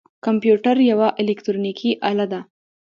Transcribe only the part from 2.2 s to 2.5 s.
ده